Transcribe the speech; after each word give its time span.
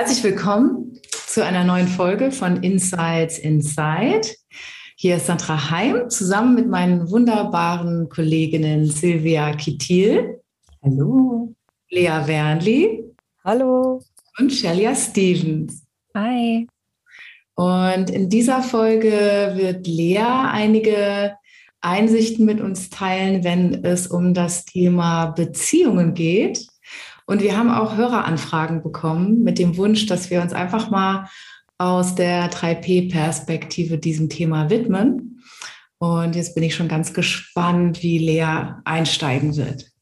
Herzlich 0.00 0.24
willkommen 0.24 0.98
zu 1.26 1.44
einer 1.44 1.62
neuen 1.62 1.86
Folge 1.86 2.32
von 2.32 2.62
Insights 2.62 3.38
Inside. 3.38 4.22
Hier 4.96 5.16
ist 5.16 5.26
Sandra 5.26 5.70
Heim 5.70 6.08
zusammen 6.08 6.54
mit 6.54 6.68
meinen 6.68 7.10
wunderbaren 7.10 8.08
Kolleginnen 8.08 8.86
Silvia 8.86 9.52
Kittil. 9.52 10.40
Hallo. 10.82 11.54
Lea 11.90 12.22
Wernli. 12.24 13.04
Hallo. 13.44 14.02
Und 14.38 14.50
Shelia 14.50 14.94
Stevens. 14.94 15.82
Hi. 16.14 16.66
Und 17.54 18.08
in 18.08 18.30
dieser 18.30 18.62
Folge 18.62 19.52
wird 19.56 19.86
Lea 19.86 20.48
einige 20.50 21.34
Einsichten 21.82 22.46
mit 22.46 22.62
uns 22.62 22.88
teilen, 22.88 23.44
wenn 23.44 23.84
es 23.84 24.06
um 24.06 24.32
das 24.32 24.64
Thema 24.64 25.26
Beziehungen 25.26 26.14
geht. 26.14 26.69
Und 27.30 27.42
wir 27.42 27.56
haben 27.56 27.70
auch 27.70 27.96
Höreranfragen 27.96 28.82
bekommen 28.82 29.44
mit 29.44 29.60
dem 29.60 29.76
Wunsch, 29.76 30.06
dass 30.06 30.30
wir 30.30 30.42
uns 30.42 30.52
einfach 30.52 30.90
mal 30.90 31.30
aus 31.78 32.16
der 32.16 32.50
3P-Perspektive 32.50 33.98
diesem 33.98 34.28
Thema 34.28 34.68
widmen. 34.68 35.40
Und 35.98 36.34
jetzt 36.34 36.56
bin 36.56 36.64
ich 36.64 36.74
schon 36.74 36.88
ganz 36.88 37.14
gespannt, 37.14 38.02
wie 38.02 38.18
Lea 38.18 38.74
einsteigen 38.84 39.54
wird. 39.54 39.92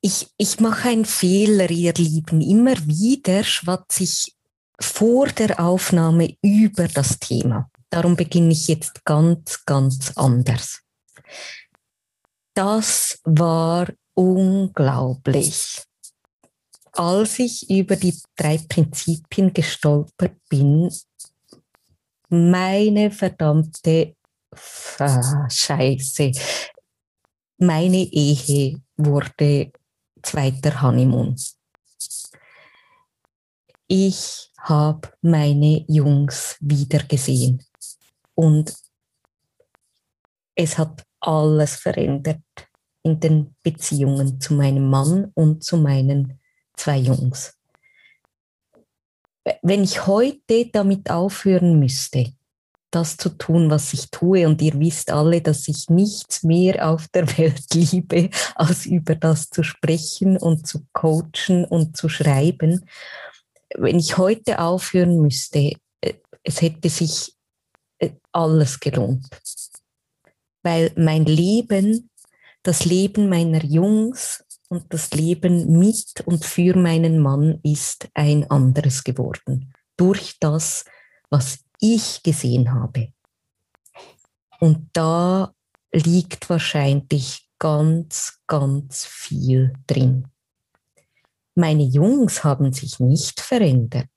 Ich, 0.00 0.26
ich 0.38 0.58
mache 0.58 0.88
einen 0.88 1.04
Fehler, 1.04 1.70
ihr 1.70 1.94
Lieben. 1.94 2.40
Immer 2.40 2.74
wieder 2.88 3.44
schwatze 3.44 4.02
ich 4.02 4.34
vor 4.80 5.28
der 5.28 5.60
Aufnahme 5.60 6.36
über 6.42 6.88
das 6.88 7.20
Thema. 7.20 7.70
Darum 7.90 8.16
beginne 8.16 8.50
ich 8.50 8.66
jetzt 8.66 9.04
ganz, 9.04 9.64
ganz 9.64 10.14
anders. 10.16 10.80
Das 12.54 13.20
war 13.22 13.86
unglaublich. 14.16 15.82
Als 16.92 17.38
ich 17.38 17.68
über 17.70 17.96
die 17.96 18.18
drei 18.34 18.58
Prinzipien 18.58 19.52
gestolpert 19.52 20.36
bin, 20.48 20.90
meine 22.28 23.10
verdammte 23.10 24.16
Scheiße, 24.54 26.32
meine 27.58 27.96
Ehe 27.96 28.80
wurde 28.96 29.72
zweiter 30.22 30.80
Honeymoon. 30.80 31.36
Ich 33.86 34.50
habe 34.58 35.12
meine 35.20 35.84
Jungs 35.86 36.56
wiedergesehen 36.60 37.62
und 38.34 38.74
es 40.54 40.78
hat 40.78 41.04
alles 41.20 41.76
verändert 41.76 42.40
in 43.06 43.20
den 43.20 43.54
Beziehungen 43.62 44.40
zu 44.40 44.54
meinem 44.54 44.90
Mann 44.90 45.30
und 45.34 45.62
zu 45.62 45.76
meinen 45.76 46.40
zwei 46.76 46.98
Jungs. 46.98 47.54
Wenn 49.62 49.84
ich 49.84 50.08
heute 50.08 50.66
damit 50.72 51.08
aufhören 51.08 51.78
müsste, 51.78 52.32
das 52.90 53.16
zu 53.16 53.28
tun, 53.28 53.70
was 53.70 53.92
ich 53.92 54.10
tue, 54.10 54.48
und 54.48 54.60
ihr 54.60 54.74
wisst 54.80 55.12
alle, 55.12 55.40
dass 55.40 55.68
ich 55.68 55.88
nichts 55.88 56.42
mehr 56.42 56.88
auf 56.88 57.06
der 57.08 57.26
Welt 57.38 57.62
liebe, 57.72 58.30
als 58.56 58.86
über 58.86 59.14
das 59.14 59.50
zu 59.50 59.62
sprechen 59.62 60.36
und 60.36 60.66
zu 60.66 60.84
coachen 60.92 61.64
und 61.64 61.96
zu 61.96 62.08
schreiben. 62.08 62.88
Wenn 63.76 64.00
ich 64.00 64.18
heute 64.18 64.58
aufhören 64.58 65.20
müsste, 65.20 65.74
äh, 66.00 66.14
es 66.42 66.60
hätte 66.60 66.88
sich 66.88 67.34
äh, 67.98 68.10
alles 68.32 68.80
gelohnt. 68.80 69.28
Weil 70.64 70.90
mein 70.96 71.24
Leben 71.24 72.10
das 72.66 72.84
Leben 72.84 73.28
meiner 73.28 73.64
Jungs 73.64 74.44
und 74.68 74.92
das 74.92 75.12
Leben 75.12 75.78
mit 75.78 76.22
und 76.24 76.44
für 76.44 76.76
meinen 76.76 77.20
Mann 77.20 77.60
ist 77.62 78.08
ein 78.14 78.50
anderes 78.50 79.04
geworden. 79.04 79.72
Durch 79.96 80.36
das, 80.40 80.84
was 81.30 81.60
ich 81.80 82.22
gesehen 82.24 82.74
habe. 82.74 83.12
Und 84.58 84.90
da 84.92 85.54
liegt 85.92 86.50
wahrscheinlich 86.50 87.48
ganz, 87.60 88.40
ganz 88.48 89.04
viel 89.04 89.72
drin. 89.86 90.26
Meine 91.54 91.84
Jungs 91.84 92.42
haben 92.42 92.72
sich 92.72 92.98
nicht 92.98 93.40
verändert. 93.40 94.08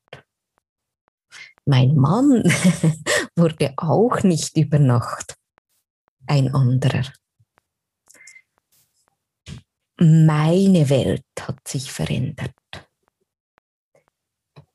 Mein 1.65 1.95
Mann 1.95 2.43
wurde 3.35 3.73
auch 3.77 4.23
nicht 4.23 4.57
über 4.57 4.79
Nacht 4.79 5.35
ein 6.25 6.53
anderer 6.53 7.03
meine 10.29 10.87
Welt 10.91 11.25
hat 11.41 11.67
sich 11.67 11.91
verändert. 11.91 12.53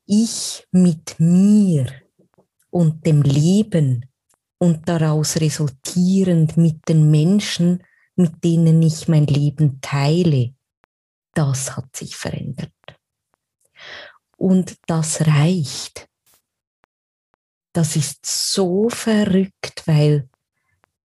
Ich 0.05 0.67
mit 0.71 1.17
mir 1.17 1.85
und 2.71 3.05
dem 3.05 3.21
Leben 3.21 4.05
und 4.57 4.89
daraus 4.89 5.37
resultierend 5.37 6.57
mit 6.57 6.89
den 6.89 7.09
Menschen, 7.09 7.85
mit 8.17 8.43
denen 8.43 8.81
ich 8.81 9.07
mein 9.07 9.27
Leben 9.27 9.79
teile, 9.79 10.53
das 11.33 11.77
hat 11.77 11.95
sich 11.95 12.17
verändert. 12.17 12.73
Und 14.35 14.75
das 14.87 15.25
reicht. 15.25 16.09
Das 17.71 17.95
ist 17.95 18.25
so 18.25 18.89
verrückt, 18.89 19.83
weil 19.85 20.27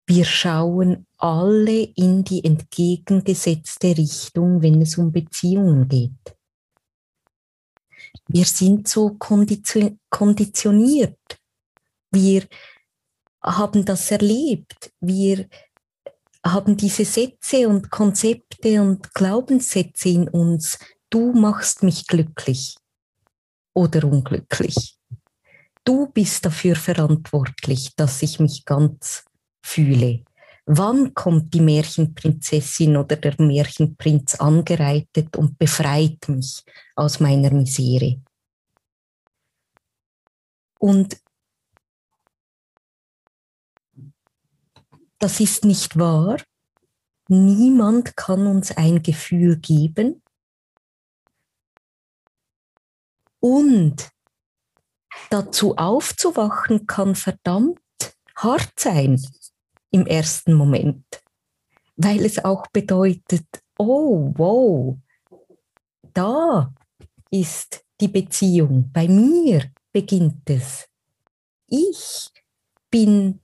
wir 0.06 0.24
schauen 0.24 1.06
alle 1.18 1.82
in 1.82 2.24
die 2.24 2.44
entgegengesetzte 2.44 3.96
Richtung, 3.96 4.62
wenn 4.62 4.80
es 4.80 4.96
um 4.96 5.12
Beziehungen 5.12 5.88
geht. 5.88 6.36
Wir 8.28 8.44
sind 8.44 8.88
so 8.88 9.16
konditioniert. 9.18 11.18
Wir 12.10 12.46
haben 13.42 13.84
das 13.84 14.10
erlebt. 14.10 14.92
Wir 15.00 15.48
haben 16.44 16.76
diese 16.76 17.04
Sätze 17.04 17.68
und 17.68 17.90
Konzepte 17.90 18.80
und 18.80 19.12
Glaubenssätze 19.12 20.10
in 20.10 20.28
uns. 20.28 20.78
Du 21.10 21.32
machst 21.32 21.82
mich 21.82 22.06
glücklich 22.06 22.76
oder 23.74 24.04
unglücklich. 24.04 24.96
Du 25.84 26.06
bist 26.06 26.44
dafür 26.44 26.76
verantwortlich, 26.76 27.94
dass 27.96 28.22
ich 28.22 28.40
mich 28.40 28.64
ganz 28.64 29.24
fühle. 29.62 30.24
Wann 30.70 31.14
kommt 31.14 31.54
die 31.54 31.62
Märchenprinzessin 31.62 32.98
oder 32.98 33.16
der 33.16 33.34
Märchenprinz 33.40 34.34
angereitet 34.34 35.34
und 35.34 35.58
befreit 35.58 36.28
mich 36.28 36.62
aus 36.94 37.20
meiner 37.20 37.50
Misere? 37.50 38.22
Und 40.78 41.18
das 45.18 45.40
ist 45.40 45.64
nicht 45.64 45.98
wahr. 45.98 46.36
Niemand 47.28 48.14
kann 48.14 48.46
uns 48.46 48.70
ein 48.76 49.02
Gefühl 49.02 49.56
geben. 49.56 50.22
Und 53.40 54.10
dazu 55.30 55.78
aufzuwachen 55.78 56.86
kann 56.86 57.14
verdammt 57.14 57.80
hart 58.36 58.78
sein 58.78 59.18
im 59.90 60.06
ersten 60.06 60.54
Moment, 60.54 61.04
weil 61.96 62.24
es 62.24 62.44
auch 62.44 62.66
bedeutet, 62.68 63.46
oh, 63.78 64.32
wow, 64.36 64.96
da 66.12 66.72
ist 67.30 67.84
die 68.00 68.08
Beziehung, 68.08 68.90
bei 68.92 69.08
mir 69.08 69.70
beginnt 69.92 70.48
es. 70.48 70.88
Ich 71.66 72.30
bin 72.90 73.40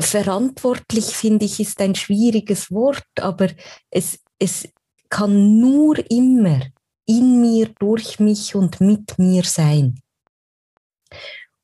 verantwortlich, 0.00 1.06
finde 1.06 1.44
ich, 1.44 1.60
ist 1.60 1.80
ein 1.80 1.94
schwieriges 1.94 2.70
Wort, 2.70 3.08
aber 3.20 3.48
es, 3.90 4.20
es 4.38 4.68
kann 5.08 5.58
nur 5.58 5.98
immer 6.10 6.60
in 7.06 7.40
mir, 7.40 7.68
durch 7.78 8.20
mich 8.20 8.54
und 8.54 8.80
mit 8.80 9.18
mir 9.18 9.42
sein. 9.44 10.00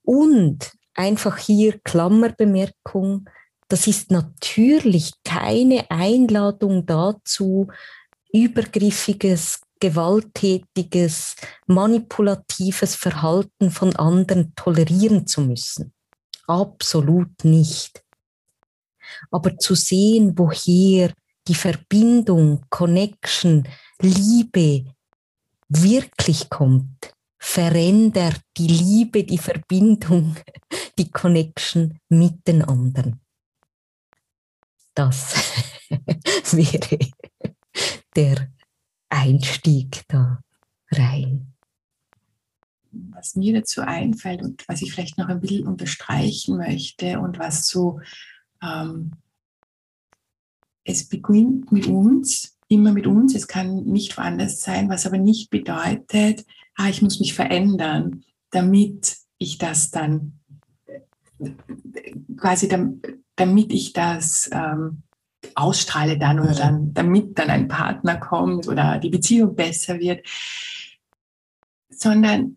Und 0.05 0.73
einfach 0.95 1.39
hier 1.39 1.81
Klammerbemerkung, 1.81 3.29
Das 3.69 3.87
ist 3.87 4.11
natürlich 4.11 5.13
keine 5.25 5.91
Einladung 5.91 6.85
dazu, 6.85 7.69
übergriffiges, 8.33 9.63
gewalttätiges, 9.81 11.35
manipulatives 11.67 12.95
Verhalten 12.95 13.71
von 13.71 13.97
anderen 13.97 14.53
tolerieren 14.55 15.27
zu 15.27 15.41
müssen. 15.41 15.93
Absolut 16.47 17.45
nicht. 17.45 18.05
Aber 19.31 19.57
zu 19.59 19.75
sehen, 19.75 20.35
woher 20.37 21.13
die 21.49 21.55
Verbindung, 21.55 22.65
Connection, 22.69 23.67
Liebe 24.01 24.85
wirklich 25.69 26.51
kommt, 26.51 27.14
verändert 27.45 28.41
die 28.57 28.67
Liebe, 28.67 29.23
die 29.23 29.39
Verbindung, 29.39 30.35
die 30.99 31.11
Connection 31.11 32.01
mit 32.09 32.49
den 32.49 32.63
anderen. 32.63 33.21
Das 34.95 35.35
wäre 36.53 36.99
der 38.17 38.51
Einstieg 39.11 40.03
da 40.09 40.41
rein. 40.91 41.53
Was 42.91 43.37
mir 43.37 43.61
dazu 43.61 43.83
einfällt 43.83 44.43
und 44.43 44.67
was 44.67 44.81
ich 44.81 44.93
vielleicht 44.93 45.19
noch 45.19 45.29
ein 45.29 45.41
bisschen 45.41 45.67
unterstreichen 45.67 46.57
möchte 46.57 47.21
und 47.21 47.39
was 47.39 47.69
so, 47.69 48.01
ähm, 48.63 49.13
es 50.85 51.09
beginnt 51.09 51.71
mit 51.71 51.87
uns, 51.87 52.57
immer 52.69 52.93
mit 52.93 53.07
uns, 53.07 53.35
es 53.35 53.47
kann 53.47 53.85
nicht 53.85 54.17
woanders 54.17 54.63
sein, 54.63 54.89
was 54.89 55.07
aber 55.07 55.19
nicht 55.19 55.51
bedeutet, 55.51 56.47
ah, 56.77 56.89
ich 56.89 57.03
muss 57.03 57.21
mich 57.21 57.35
verändern, 57.35 58.25
damit 58.51 59.17
ich 59.39 59.59
das 59.59 59.91
dann 59.91 60.41
quasi 62.37 62.69
damit 63.37 63.73
ich 63.73 63.93
das 63.93 64.49
ähm, 64.53 65.03
ausstrahle 65.55 66.19
dann 66.19 66.41
oder 66.41 66.55
dann, 66.55 66.95
damit 66.95 67.39
dann 67.39 67.51
ein 67.51 67.69
Partner 67.69 68.17
kommt 68.17 68.69
oder 68.69 68.99
die 68.99 69.11
Beziehung 69.11 69.55
besser 69.55 69.99
wird, 69.99 70.27
sondern 71.91 72.57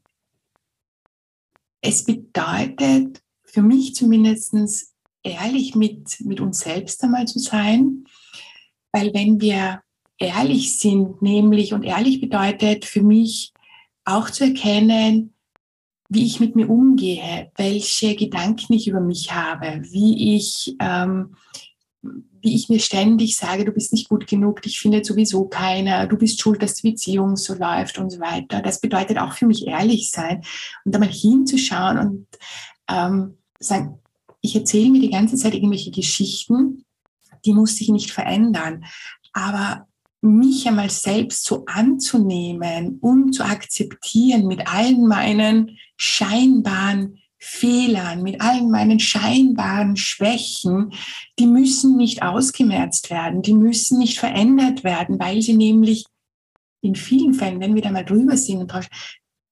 es 1.81 2.03
bedeutet 2.03 3.21
für 3.43 3.61
mich 3.61 3.95
zumindest 3.95 4.93
ehrlich 5.23 5.75
mit, 5.75 6.19
mit 6.21 6.39
uns 6.39 6.59
selbst 6.59 7.03
einmal 7.03 7.27
zu 7.27 7.39
sein, 7.39 8.05
weil 8.91 9.13
wenn 9.13 9.41
wir 9.41 9.81
ehrlich 10.17 10.79
sind, 10.79 11.21
nämlich, 11.21 11.73
und 11.73 11.83
ehrlich 11.83 12.21
bedeutet 12.21 12.85
für 12.85 13.03
mich 13.03 13.53
auch 14.07 14.29
zu 14.29 14.45
erkennen, 14.45 15.33
wie 16.09 16.25
ich 16.25 16.39
mit 16.39 16.55
mir 16.55 16.69
umgehe, 16.69 17.51
welche 17.57 18.15
Gedanken 18.15 18.73
ich 18.73 18.87
über 18.87 19.01
mich 19.01 19.33
habe, 19.33 19.81
wie 19.83 20.37
ich, 20.37 20.75
ähm, 20.79 21.35
wie 22.01 22.55
ich 22.55 22.69
mir 22.69 22.79
ständig 22.79 23.35
sage, 23.35 23.65
du 23.65 23.73
bist 23.73 23.91
nicht 23.91 24.07
gut 24.07 24.25
genug, 24.25 24.61
dich 24.61 24.79
findet 24.79 25.05
sowieso 25.05 25.45
keiner, 25.45 26.07
du 26.07 26.17
bist 26.17 26.39
schuld, 26.39 26.63
dass 26.63 26.75
die 26.75 26.91
Beziehung 26.91 27.35
so 27.35 27.53
läuft 27.55 27.97
und 27.97 28.09
so 28.09 28.21
weiter. 28.21 28.61
Das 28.61 28.79
bedeutet 28.79 29.17
auch 29.17 29.33
für 29.33 29.45
mich 29.45 29.67
ehrlich 29.67 30.09
sein 30.09 30.41
und 30.85 30.95
da 30.95 30.99
mal 30.99 31.09
hinzuschauen 31.09 31.97
und 31.97 32.27
ähm, 32.89 33.37
sagen, 33.59 33.99
ich 34.39 34.55
erzähle 34.55 34.91
mir 34.91 35.01
die 35.01 35.09
ganze 35.09 35.35
Zeit 35.35 35.53
irgendwelche 35.53 35.91
Geschichten, 35.91 36.85
die 37.43 37.53
muss 37.53 37.75
sich 37.75 37.89
nicht 37.89 38.11
verändern. 38.11 38.85
Aber 39.33 39.87
mich 40.21 40.67
einmal 40.67 40.89
selbst 40.89 41.45
so 41.45 41.65
anzunehmen 41.65 42.97
und 42.99 43.33
zu 43.33 43.43
akzeptieren 43.43 44.47
mit 44.47 44.67
allen 44.67 45.07
meinen 45.07 45.77
scheinbaren 45.95 47.19
Fehlern, 47.39 48.23
mit 48.23 48.41
allen 48.41 48.71
meinen 48.71 48.99
scheinbaren 48.99 49.95
Schwächen, 49.95 50.93
die 51.37 51.45
müssen 51.45 51.95
nicht 51.95 52.23
ausgemerzt 52.23 53.11
werden, 53.11 53.43
die 53.43 53.53
müssen 53.53 53.99
nicht 53.99 54.19
verändert 54.19 54.83
werden, 54.83 55.19
weil 55.19 55.41
sie 55.41 55.53
nämlich 55.53 56.05
in 56.81 56.95
vielen 56.95 57.33
Fällen, 57.33 57.59
wenn 57.59 57.75
wir 57.75 57.81
da 57.81 57.91
mal 57.91 58.05
drüber 58.05 58.37
sind 58.37 58.59
und 58.59 58.73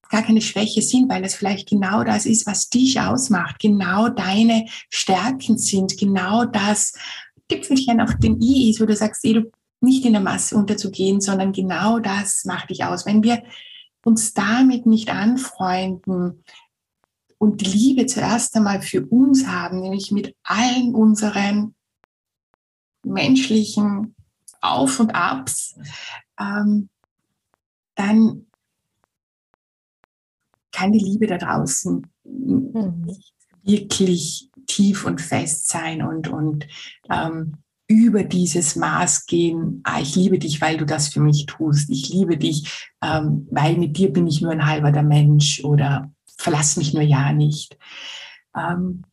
gar 0.09 0.23
keine 0.23 0.41
Schwäche 0.41 0.81
sind, 0.81 1.09
weil 1.09 1.23
es 1.23 1.35
vielleicht 1.35 1.69
genau 1.69 2.03
das 2.03 2.25
ist, 2.25 2.47
was 2.47 2.69
dich 2.69 2.99
ausmacht, 2.99 3.59
genau 3.59 4.09
deine 4.09 4.65
Stärken 4.89 5.57
sind, 5.57 5.97
genau 5.97 6.45
das 6.45 6.93
Tüpfelchen 7.49 8.01
auf 8.01 8.15
dem 8.17 8.39
I 8.41 8.71
ist, 8.71 8.81
wo 8.81 8.85
du 8.85 8.95
sagst, 8.95 9.23
ey, 9.25 9.33
du 9.33 9.51
nicht 9.85 10.05
in 10.05 10.13
der 10.13 10.21
Masse 10.21 10.57
unterzugehen, 10.57 11.21
sondern 11.21 11.53
genau 11.53 11.99
das 11.99 12.43
macht 12.43 12.69
dich 12.69 12.83
aus. 12.83 13.05
Wenn 13.05 13.23
wir 13.23 13.43
uns 14.03 14.33
damit 14.33 14.85
nicht 14.85 15.09
anfreunden 15.09 16.43
und 17.37 17.61
die 17.61 17.71
Liebe 17.71 18.05
zuerst 18.05 18.55
einmal 18.55 18.81
für 18.81 19.05
uns 19.05 19.47
haben, 19.47 19.79
nämlich 19.79 20.11
mit 20.11 20.35
allen 20.43 20.93
unseren 20.93 21.75
menschlichen 23.03 24.15
Auf 24.61 24.99
und 24.99 25.15
Abs, 25.15 25.75
ähm, 26.39 26.89
dann 27.95 28.47
kann 30.71 30.91
die 30.91 30.99
Liebe 30.99 31.27
da 31.27 31.37
draußen 31.37 32.05
mhm. 32.23 33.03
nicht 33.05 33.33
wirklich 33.63 34.49
tief 34.67 35.05
und 35.05 35.21
fest 35.21 35.67
sein 35.67 36.01
und, 36.01 36.27
und 36.27 36.67
ähm, 37.09 37.57
über 37.87 38.23
dieses 38.23 38.75
Maß 38.75 39.25
gehen, 39.27 39.81
ah, 39.83 39.99
ich 40.01 40.15
liebe 40.15 40.39
dich, 40.39 40.59
weil 40.61 40.77
du 40.77 40.85
das 40.85 41.09
für 41.09 41.19
mich 41.19 41.45
tust, 41.45 41.89
ich 41.89 42.09
liebe 42.09 42.37
dich, 42.37 42.89
ähm, 43.03 43.47
weil 43.51 43.77
mit 43.77 43.97
dir 43.97 44.11
bin 44.11 44.27
ich 44.27 44.41
nur 44.41 44.51
ein 44.51 44.65
halber 44.65 44.91
der 44.91 45.03
Mensch 45.03 45.63
oder 45.63 46.11
verlass 46.37 46.77
mich 46.77 46.93
nur 46.93 47.03
ja 47.03 47.31
nicht. 47.31 47.77
Ähm, 48.55 49.03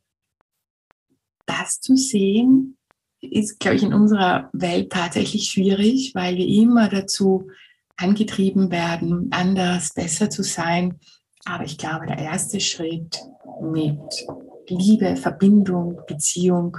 das 1.47 1.81
zu 1.81 1.97
sehen, 1.97 2.79
ist, 3.21 3.61
glaube 3.61 3.77
ich, 3.77 3.83
in 3.83 3.95
unserer 3.95 4.51
Welt 4.53 4.91
tatsächlich 4.91 5.51
schwierig, 5.51 6.15
weil 6.15 6.37
wir 6.37 6.47
immer 6.47 6.89
dazu 6.89 7.49
angetrieben 7.97 8.71
werden, 8.71 9.29
anders, 9.31 9.93
besser 9.95 10.31
zu 10.31 10.43
sein. 10.43 10.99
Aber 11.45 11.65
ich 11.65 11.79
glaube, 11.79 12.07
der 12.07 12.19
erste 12.19 12.59
Schritt 12.59 13.21
mit 13.61 14.01
Liebe, 14.69 15.17
Verbindung, 15.17 16.01
Beziehung 16.07 16.79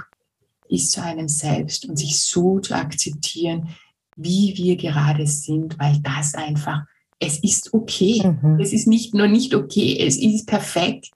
ist 0.68 0.92
zu 0.92 1.02
einem 1.02 1.28
selbst 1.28 1.88
und 1.88 1.98
sich 1.98 2.20
so 2.20 2.58
zu 2.60 2.74
akzeptieren, 2.74 3.68
wie 4.16 4.54
wir 4.56 4.76
gerade 4.76 5.26
sind, 5.26 5.78
weil 5.78 5.98
das 6.02 6.34
einfach, 6.34 6.84
es 7.18 7.38
ist 7.38 7.74
okay. 7.74 8.22
Mhm. 8.24 8.60
Es 8.60 8.72
ist 8.72 8.86
nicht 8.86 9.14
nur 9.14 9.28
nicht 9.28 9.54
okay, 9.54 9.98
es 9.98 10.16
ist 10.16 10.46
perfekt. 10.46 11.10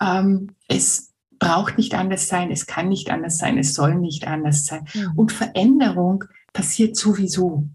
Ähm, 0.00 0.48
es 0.68 1.12
braucht 1.38 1.78
nicht 1.78 1.94
anders 1.94 2.28
sein, 2.28 2.50
es 2.50 2.66
kann 2.66 2.88
nicht 2.88 3.10
anders 3.10 3.38
sein, 3.38 3.58
es 3.58 3.74
soll 3.74 3.96
nicht 3.96 4.26
anders 4.26 4.66
sein. 4.66 4.86
Mhm. 4.94 5.12
Und 5.16 5.32
Veränderung 5.32 6.24
passiert 6.52 6.96
sowieso. 6.96 7.68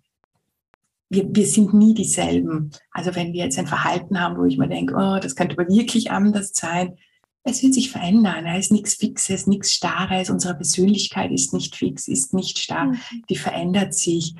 Wir, 1.10 1.28
wir 1.30 1.46
sind 1.46 1.74
nie 1.74 1.94
dieselben. 1.94 2.72
Also 2.92 3.16
wenn 3.16 3.34
wir 3.34 3.44
jetzt 3.44 3.58
ein 3.60 3.68
Verhalten 3.68 4.20
haben, 4.20 4.38
wo 4.38 4.46
ich 4.46 4.58
mir 4.58 4.68
denke, 4.68 4.96
oh, 4.96 5.20
das 5.20 5.36
könnte 5.36 5.58
aber 5.58 5.70
wirklich 5.70 6.12
anders 6.12 6.52
sein, 6.54 6.98
es 7.46 7.62
wird 7.62 7.76
sich 7.76 7.92
verändern. 7.92 8.48
Es 8.48 8.66
ist 8.66 8.72
nichts 8.72 8.96
Fixes, 8.96 9.46
nichts 9.46 9.72
Starres. 9.72 10.32
Unsere 10.32 10.56
Persönlichkeit 10.56 11.32
ist 11.32 11.54
nicht 11.54 11.76
fix, 11.76 12.08
ist 12.08 12.34
nicht 12.34 12.58
starr. 12.58 12.86
Mhm. 12.86 12.98
Die 13.30 13.38
verändert 13.38 13.94
sich. 13.94 14.34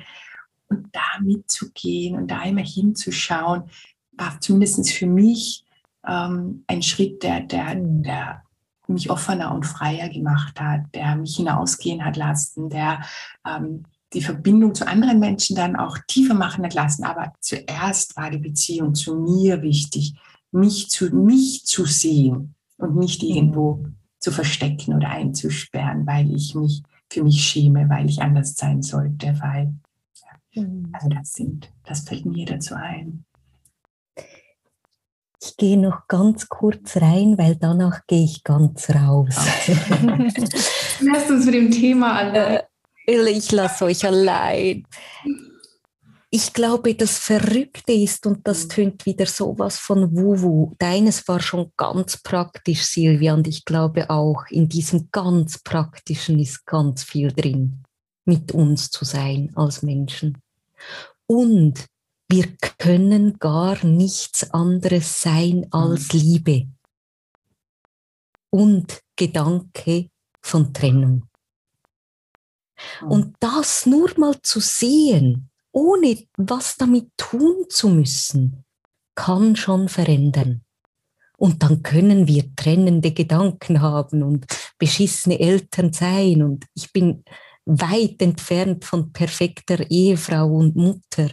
Und 0.68 0.88
da 0.92 1.22
mitzugehen 1.22 2.16
und 2.16 2.28
da 2.28 2.42
immer 2.42 2.64
hinzuschauen, 2.64 3.70
war 4.10 4.40
zumindest 4.40 4.90
für 4.90 5.06
mich 5.06 5.64
ähm, 6.04 6.64
ein 6.66 6.82
Schritt, 6.82 7.22
der, 7.22 7.42
der, 7.42 7.76
der 7.76 8.42
mich 8.88 9.08
offener 9.08 9.54
und 9.54 9.64
freier 9.64 10.08
gemacht 10.08 10.60
hat, 10.60 10.80
der 10.92 11.14
mich 11.14 11.36
hinausgehen 11.36 12.04
hat 12.04 12.16
lassen, 12.16 12.70
der 12.70 13.04
ähm, 13.46 13.84
die 14.14 14.22
Verbindung 14.22 14.74
zu 14.74 14.88
anderen 14.88 15.20
Menschen 15.20 15.54
dann 15.54 15.76
auch 15.76 15.98
tiefer 16.08 16.34
machen 16.34 16.64
hat 16.64 16.74
lassen. 16.74 17.04
Aber 17.04 17.32
zuerst 17.38 18.16
war 18.16 18.30
die 18.30 18.38
Beziehung 18.38 18.96
zu 18.96 19.14
mir 19.14 19.62
wichtig, 19.62 20.14
mich 20.50 20.90
zu, 20.90 21.14
mich 21.14 21.64
zu 21.64 21.84
sehen 21.84 22.55
und 22.78 22.96
nicht 22.96 23.22
irgendwo 23.22 23.84
zu 24.18 24.30
verstecken 24.30 24.94
oder 24.94 25.10
einzusperren, 25.10 26.06
weil 26.06 26.34
ich 26.34 26.54
mich 26.54 26.82
für 27.10 27.22
mich 27.22 27.42
schäme, 27.42 27.88
weil 27.88 28.08
ich 28.08 28.20
anders 28.20 28.54
sein 28.56 28.82
sollte, 28.82 29.36
weil 29.40 29.72
ja, 30.52 30.62
mhm. 30.62 30.90
also 30.92 31.08
das 31.08 31.32
sind, 31.32 31.70
das 31.84 32.00
fällt 32.00 32.26
mir 32.26 32.46
dazu 32.46 32.74
ein. 32.74 33.24
Ich 35.40 35.56
gehe 35.56 35.78
noch 35.78 36.08
ganz 36.08 36.48
kurz 36.48 36.96
rein, 36.96 37.38
weil 37.38 37.56
danach 37.56 38.06
gehe 38.06 38.24
ich 38.24 38.42
ganz 38.42 38.90
raus. 38.90 39.36
Lasst 41.00 41.30
uns 41.30 41.46
mit 41.46 41.54
dem 41.54 41.70
Thema 41.70 42.16
allein. 42.16 42.62
Äh, 43.06 43.30
ich 43.30 43.52
lasse 43.52 43.84
euch 43.84 44.04
allein 44.04 44.84
ich 46.36 46.52
glaube, 46.52 46.94
das 46.94 47.18
Verrückte 47.18 47.94
ist, 47.94 48.26
und 48.26 48.46
das 48.46 48.64
mhm. 48.64 48.68
tönt 48.68 49.06
wieder 49.06 49.24
sowas 49.24 49.78
von 49.78 50.14
Wuwu, 50.14 50.74
deines 50.78 51.26
war 51.28 51.40
schon 51.40 51.72
ganz 51.78 52.18
praktisch, 52.18 52.82
Silvia, 52.84 53.32
und 53.32 53.48
ich 53.48 53.64
glaube 53.64 54.10
auch, 54.10 54.44
in 54.50 54.68
diesem 54.68 55.08
ganz 55.10 55.58
Praktischen 55.58 56.38
ist 56.38 56.66
ganz 56.66 57.04
viel 57.04 57.32
drin, 57.32 57.82
mit 58.26 58.52
uns 58.52 58.90
zu 58.90 59.06
sein 59.06 59.50
als 59.56 59.82
Menschen. 59.82 60.36
Und 61.26 61.86
wir 62.28 62.54
können 62.76 63.38
gar 63.38 63.82
nichts 63.82 64.50
anderes 64.50 65.22
sein 65.22 65.66
als 65.70 66.12
mhm. 66.12 66.20
Liebe 66.20 66.66
und 68.50 69.00
Gedanke 69.16 70.10
von 70.42 70.74
Trennung. 70.74 71.26
Und 73.00 73.34
das 73.40 73.86
nur 73.86 74.10
mal 74.18 74.38
zu 74.42 74.60
sehen, 74.60 75.48
ohne 75.76 76.16
was 76.38 76.76
damit 76.78 77.10
tun 77.18 77.66
zu 77.68 77.90
müssen, 77.90 78.64
kann 79.14 79.56
schon 79.56 79.90
verändern. 79.90 80.62
Und 81.36 81.62
dann 81.62 81.82
können 81.82 82.26
wir 82.26 82.56
trennende 82.56 83.12
Gedanken 83.12 83.82
haben 83.82 84.22
und 84.22 84.46
beschissene 84.78 85.38
Eltern 85.38 85.92
sein. 85.92 86.42
Und 86.42 86.64
ich 86.74 86.90
bin 86.94 87.24
weit 87.66 88.22
entfernt 88.22 88.86
von 88.86 89.12
perfekter 89.12 89.90
Ehefrau 89.90 90.48
und 90.50 90.76
Mutter. 90.76 91.30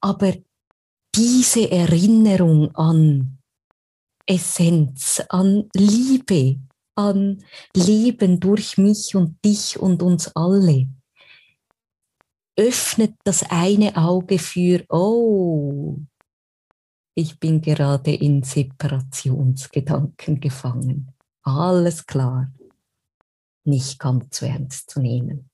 Aber 0.00 0.34
diese 1.14 1.70
Erinnerung 1.70 2.74
an 2.74 3.38
Essenz, 4.26 5.22
an 5.28 5.68
Liebe, 5.72 6.58
an 6.96 7.44
Leben 7.76 8.40
durch 8.40 8.76
mich 8.76 9.14
und 9.14 9.38
dich 9.44 9.78
und 9.78 10.02
uns 10.02 10.34
alle, 10.34 10.88
öffnet 12.62 13.14
das 13.24 13.42
eine 13.50 13.96
Auge 13.96 14.38
für, 14.38 14.84
oh, 14.88 15.98
ich 17.14 17.38
bin 17.38 17.60
gerade 17.60 18.14
in 18.14 18.42
Separationsgedanken 18.42 20.40
gefangen. 20.40 21.12
Alles 21.42 22.06
klar. 22.06 22.50
Nicht 23.64 23.98
ganz 23.98 24.38
so 24.38 24.46
ernst 24.46 24.90
zu 24.90 25.00
nehmen. 25.00 25.50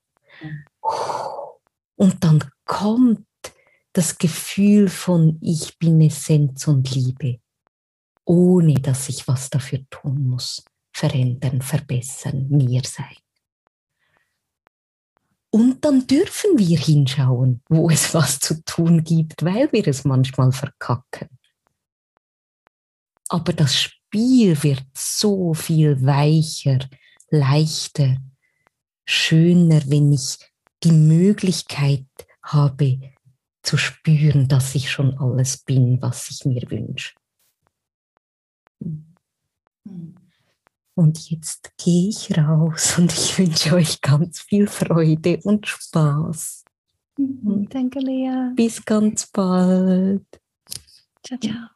Und 1.97 2.23
dann 2.23 2.45
kommt 2.65 3.27
das 3.93 4.19
Gefühl 4.19 4.89
von 4.89 5.39
ich 5.41 5.79
bin 5.79 6.01
Essenz 6.01 6.69
und 6.69 6.95
Liebe, 6.95 7.41
ohne 8.25 8.75
dass 8.75 9.09
ich 9.09 9.27
was 9.27 9.51
dafür 9.51 9.81
tun 9.91 10.29
muss. 10.29 10.65
Verändern, 10.93 11.61
verbessern, 11.63 12.49
mir 12.49 12.83
sein. 12.85 13.17
Und 15.51 15.85
dann 15.85 16.07
dürfen 16.07 16.59
wir 16.59 16.79
hinschauen, 16.79 17.63
wo 17.69 17.89
es 17.89 18.13
was 18.13 18.39
zu 18.39 18.63
tun 18.65 19.03
gibt, 19.03 19.43
weil 19.43 19.73
wir 19.73 19.87
es 19.89 20.05
manchmal 20.05 20.53
verkacken. 20.53 21.29
Aber 23.29 23.53
das 23.53 23.75
Spiel 23.75 24.63
wird 24.63 24.85
so 24.95 25.55
viel 25.55 26.05
weicher, 26.05 26.79
leichter, 27.31 28.17
schöner, 29.07 29.81
wenn 29.87 30.13
ich 30.13 30.39
die 30.83 30.93
Möglichkeit 30.93 32.07
habe 32.43 33.01
zu 33.63 33.77
spüren, 33.77 34.49
dass 34.49 34.75
ich 34.75 34.91
schon 34.91 35.19
alles 35.19 35.59
bin, 35.59 36.01
was 36.01 36.31
ich 36.31 36.45
mir 36.45 36.71
wünsche. 36.71 37.15
Und 40.99 41.31
jetzt 41.31 41.71
gehe 41.79 42.09
ich 42.09 42.37
raus 42.37 42.95
und 42.99 43.13
ich 43.13 43.39
wünsche 43.39 43.73
euch 43.77 44.01
ganz 44.01 44.41
viel 44.41 44.67
Freude 44.67 45.39
und 45.45 45.65
Spaß. 45.65 46.65
Danke, 47.17 48.01
Lea. 48.01 48.51
Bis 48.57 48.85
ganz 48.85 49.29
bald. 49.29 50.25
Ciao, 51.25 51.39
ciao. 51.39 51.69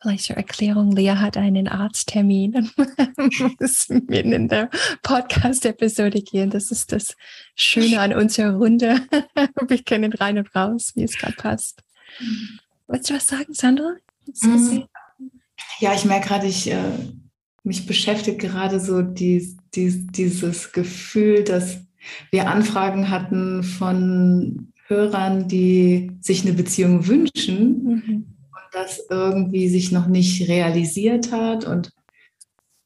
Vielleicht 0.00 0.24
zur 0.24 0.36
Erklärung, 0.38 0.92
Lea 0.92 1.16
hat 1.16 1.36
einen 1.36 1.68
Arzttermin 1.68 2.56
und 2.56 3.60
muss 3.60 3.90
mitten 3.90 4.32
in 4.32 4.48
der 4.48 4.70
Podcast-Episode 5.02 6.22
gehen. 6.22 6.48
Das 6.48 6.70
ist 6.70 6.92
das 6.92 7.14
Schöne 7.56 8.00
an 8.00 8.14
unserer 8.14 8.54
Runde. 8.54 9.02
Wir 9.68 9.82
können 9.82 10.14
rein 10.14 10.38
und 10.38 10.54
raus, 10.54 10.92
wie 10.94 11.02
es 11.02 11.18
gerade 11.18 11.36
passt. 11.36 11.82
Wolltest 12.86 13.10
du 13.10 13.14
was 13.16 13.26
sagen, 13.26 13.52
Sandra? 13.52 13.96
Mhm. 14.42 14.84
Ja, 15.78 15.94
ich 15.94 16.04
merke 16.04 16.28
gerade, 16.28 16.46
ich 16.46 16.70
äh, 16.70 16.92
mich 17.62 17.86
beschäftigt 17.86 18.38
gerade 18.38 18.80
so 18.80 19.02
die, 19.02 19.56
die, 19.74 20.06
dieses 20.06 20.72
Gefühl, 20.72 21.44
dass 21.44 21.78
wir 22.30 22.48
Anfragen 22.48 23.10
hatten 23.10 23.62
von 23.62 24.72
Hörern, 24.86 25.48
die 25.48 26.12
sich 26.20 26.42
eine 26.42 26.54
Beziehung 26.54 27.06
wünschen. 27.06 27.84
Mhm 27.84 28.30
das 28.70 29.06
irgendwie 29.10 29.68
sich 29.68 29.92
noch 29.92 30.06
nicht 30.06 30.48
realisiert 30.48 31.32
hat. 31.32 31.64
Und 31.64 31.92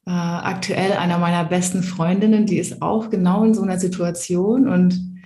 äh, 0.05 0.11
aktuell 0.11 0.93
einer 0.93 1.17
meiner 1.17 1.45
besten 1.45 1.83
Freundinnen, 1.83 2.45
die 2.45 2.57
ist 2.57 2.81
auch 2.81 3.09
genau 3.09 3.43
in 3.43 3.53
so 3.53 3.61
einer 3.61 3.79
Situation. 3.79 4.67
Und 4.67 5.23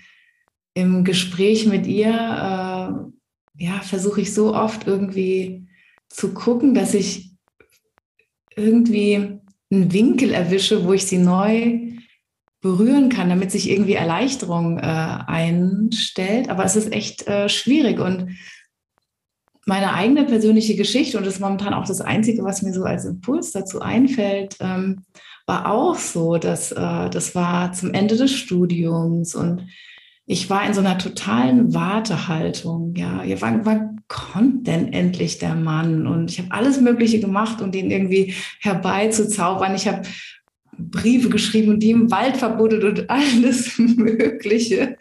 im 0.73 1.03
Gespräch 1.03 1.65
mit 1.65 1.87
ihr, 1.87 2.09
äh, 2.09 3.63
ja, 3.63 3.79
versuche 3.81 4.21
ich 4.21 4.33
so 4.33 4.55
oft 4.55 4.87
irgendwie 4.87 5.67
zu 6.09 6.33
gucken, 6.33 6.73
dass 6.73 6.93
ich 6.93 7.31
irgendwie 8.55 9.39
einen 9.71 9.93
Winkel 9.93 10.33
erwische, 10.33 10.85
wo 10.85 10.93
ich 10.93 11.05
sie 11.05 11.19
neu 11.19 11.89
berühren 12.61 13.09
kann, 13.09 13.29
damit 13.29 13.51
sich 13.51 13.69
irgendwie 13.69 13.93
Erleichterung 13.93 14.79
äh, 14.79 14.81
einstellt. 14.81 16.49
Aber 16.49 16.65
es 16.65 16.75
ist 16.75 16.91
echt 16.91 17.27
äh, 17.27 17.47
schwierig 17.47 17.99
und 17.99 18.37
meine 19.65 19.93
eigene 19.93 20.25
persönliche 20.25 20.75
Geschichte, 20.75 21.17
und 21.17 21.25
das 21.25 21.35
ist 21.35 21.39
momentan 21.39 21.73
auch 21.75 21.85
das 21.85 22.01
Einzige, 22.01 22.43
was 22.43 22.63
mir 22.63 22.73
so 22.73 22.83
als 22.83 23.05
Impuls 23.05 23.51
dazu 23.51 23.81
einfällt, 23.81 24.57
ähm, 24.59 25.03
war 25.45 25.71
auch 25.71 25.95
so, 25.95 26.37
dass 26.37 26.71
äh, 26.71 27.09
das 27.09 27.35
war 27.35 27.71
zum 27.73 27.93
Ende 27.93 28.17
des 28.17 28.31
Studiums 28.31 29.35
und 29.35 29.67
ich 30.25 30.49
war 30.49 30.65
in 30.65 30.73
so 30.73 30.79
einer 30.79 30.97
totalen 30.97 31.73
Wartehaltung. 31.73 32.95
Ja, 32.95 33.23
wann, 33.41 33.65
wann 33.65 33.98
kommt 34.09 34.67
denn 34.67 34.91
endlich 34.91 35.37
der 35.37 35.55
Mann? 35.55 36.05
Und 36.05 36.31
ich 36.31 36.39
habe 36.39 36.51
alles 36.51 36.81
Mögliche 36.81 37.21
gemacht, 37.21 37.61
um 37.61 37.71
den 37.71 37.89
irgendwie 37.89 38.33
herbeizuzaubern. 38.59 39.73
Ich 39.75 39.87
habe 39.87 40.01
Briefe 40.77 41.29
geschrieben 41.29 41.69
und 41.69 41.79
die 41.79 41.91
im 41.91 42.11
Wald 42.11 42.35
verbuddelt 42.35 42.83
und 42.83 43.09
alles 43.09 43.77
Mögliche. 43.77 44.97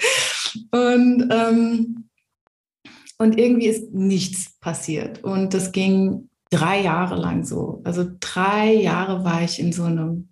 Und 0.71 1.29
ähm, 1.31 2.05
und 3.19 3.37
irgendwie 3.37 3.67
ist 3.67 3.93
nichts 3.93 4.59
passiert. 4.61 5.25
Und 5.25 5.53
das 5.53 5.73
ging 5.73 6.29
drei 6.51 6.81
Jahre 6.83 7.17
lang 7.17 7.45
so. 7.45 7.81
Also 7.85 8.09
drei 8.21 8.73
Jahre 8.73 9.25
war 9.25 9.43
ich 9.43 9.59
in 9.59 9.73
so 9.73 9.85
einem 9.85 10.29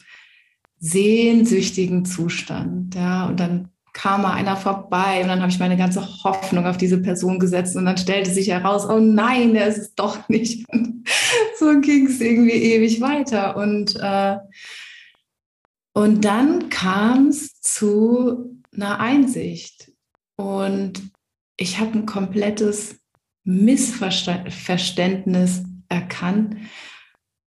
sehnsüchtigen 0.78 2.04
Zustand. 2.04 2.94
Ja, 2.94 3.26
und 3.26 3.40
dann 3.40 3.70
kam 3.96 4.22
mal 4.22 4.34
einer 4.34 4.56
vorbei 4.58 5.22
und 5.22 5.28
dann 5.28 5.40
habe 5.40 5.50
ich 5.50 5.58
meine 5.58 5.78
ganze 5.78 6.06
Hoffnung 6.22 6.66
auf 6.66 6.76
diese 6.76 6.98
Person 6.98 7.38
gesetzt 7.38 7.76
und 7.76 7.86
dann 7.86 7.96
stellte 7.96 8.30
sich 8.30 8.48
heraus, 8.48 8.86
oh 8.86 8.98
nein, 8.98 9.56
er 9.56 9.68
ist 9.68 9.78
es 9.78 9.94
doch 9.94 10.28
nicht. 10.28 10.66
So 11.58 11.80
ging 11.80 12.06
es 12.06 12.20
irgendwie 12.20 12.50
ewig 12.50 13.00
weiter. 13.00 13.56
Und, 13.56 13.96
äh, 13.96 14.36
und 15.94 16.22
dann 16.24 16.68
kam 16.68 17.28
es 17.28 17.58
zu 17.60 18.60
einer 18.74 19.00
Einsicht. 19.00 19.90
Und 20.36 21.00
ich 21.56 21.78
habe 21.78 21.92
ein 21.92 22.04
komplettes 22.04 22.98
Missverständnis 23.44 25.62
erkannt, 25.88 26.58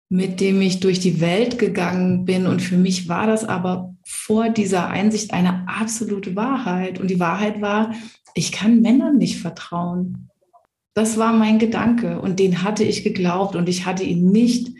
mit 0.08 0.40
dem 0.40 0.60
ich 0.60 0.78
durch 0.78 1.00
die 1.00 1.20
Welt 1.20 1.58
gegangen 1.58 2.24
bin. 2.26 2.46
Und 2.46 2.62
für 2.62 2.76
mich 2.76 3.08
war 3.08 3.26
das 3.26 3.44
aber 3.44 3.95
vor 4.06 4.50
dieser 4.50 4.88
Einsicht 4.88 5.32
eine 5.32 5.68
absolute 5.68 6.36
Wahrheit. 6.36 7.00
Und 7.00 7.08
die 7.08 7.20
Wahrheit 7.20 7.60
war, 7.60 7.94
ich 8.34 8.52
kann 8.52 8.80
Männern 8.80 9.16
nicht 9.16 9.40
vertrauen. 9.40 10.30
Das 10.94 11.18
war 11.18 11.32
mein 11.32 11.58
Gedanke 11.58 12.20
und 12.20 12.38
den 12.38 12.62
hatte 12.62 12.84
ich 12.84 13.04
geglaubt 13.04 13.56
und 13.56 13.68
ich 13.68 13.84
hatte 13.84 14.02
ihn 14.02 14.30
nicht 14.30 14.70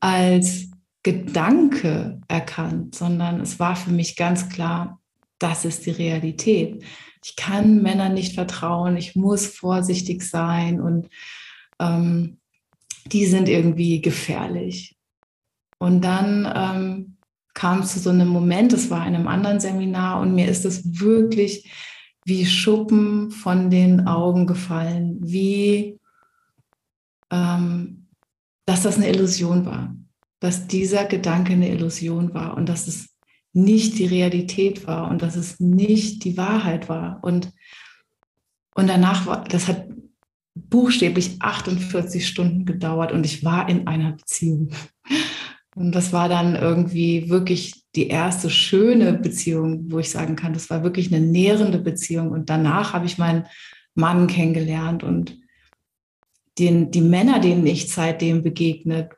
als 0.00 0.70
Gedanke 1.02 2.20
erkannt, 2.28 2.94
sondern 2.94 3.40
es 3.40 3.60
war 3.60 3.76
für 3.76 3.92
mich 3.92 4.16
ganz 4.16 4.48
klar, 4.48 5.00
das 5.38 5.64
ist 5.64 5.86
die 5.86 5.90
Realität 5.90 6.82
ich 7.24 7.36
kann 7.36 7.82
Männern 7.82 8.12
nicht 8.12 8.34
vertrauen, 8.34 8.96
ich 8.98 9.16
muss 9.16 9.46
vorsichtig 9.46 10.22
sein 10.22 10.80
und 10.80 11.08
ähm, 11.80 12.38
die 13.06 13.24
sind 13.24 13.48
irgendwie 13.48 14.02
gefährlich. 14.02 14.96
Und 15.78 16.02
dann 16.02 16.50
ähm, 16.54 17.13
kam 17.54 17.84
zu 17.84 17.98
so 18.00 18.10
einem 18.10 18.28
Moment, 18.28 18.72
das 18.72 18.90
war 18.90 19.06
in 19.06 19.14
einem 19.14 19.28
anderen 19.28 19.60
Seminar 19.60 20.20
und 20.20 20.34
mir 20.34 20.48
ist 20.48 20.64
es 20.64 21.00
wirklich 21.00 21.70
wie 22.24 22.46
Schuppen 22.46 23.30
von 23.30 23.70
den 23.70 24.06
Augen 24.06 24.46
gefallen, 24.46 25.18
wie 25.20 26.00
ähm, 27.30 28.08
dass 28.66 28.82
das 28.82 28.96
eine 28.96 29.08
Illusion 29.08 29.66
war, 29.66 29.94
dass 30.40 30.66
dieser 30.66 31.04
Gedanke 31.04 31.52
eine 31.52 31.70
Illusion 31.70 32.34
war 32.34 32.56
und 32.56 32.68
dass 32.68 32.88
es 32.88 33.14
nicht 33.52 33.98
die 33.98 34.06
Realität 34.06 34.86
war 34.86 35.10
und 35.10 35.22
dass 35.22 35.36
es 35.36 35.60
nicht 35.60 36.24
die 36.24 36.36
Wahrheit 36.36 36.88
war. 36.88 37.20
Und, 37.22 37.52
und 38.74 38.88
danach 38.88 39.26
war, 39.26 39.44
das 39.44 39.68
hat 39.68 39.86
buchstäblich 40.54 41.36
48 41.40 42.26
Stunden 42.26 42.64
gedauert 42.64 43.12
und 43.12 43.24
ich 43.24 43.44
war 43.44 43.68
in 43.68 43.86
einer 43.86 44.12
Beziehung. 44.12 44.70
Und 45.74 45.92
das 45.92 46.12
war 46.12 46.28
dann 46.28 46.54
irgendwie 46.54 47.28
wirklich 47.28 47.84
die 47.96 48.08
erste 48.08 48.50
schöne 48.50 49.12
Beziehung, 49.14 49.90
wo 49.90 49.98
ich 49.98 50.10
sagen 50.10 50.36
kann, 50.36 50.52
das 50.52 50.70
war 50.70 50.82
wirklich 50.82 51.12
eine 51.12 51.24
nährende 51.24 51.78
Beziehung. 51.78 52.30
Und 52.30 52.50
danach 52.50 52.92
habe 52.92 53.06
ich 53.06 53.18
meinen 53.18 53.46
Mann 53.94 54.26
kennengelernt 54.26 55.02
und 55.02 55.38
den, 56.58 56.90
die 56.90 57.00
Männer, 57.00 57.40
denen 57.40 57.66
ich 57.66 57.92
seitdem 57.92 58.42
begegnet 58.42 59.10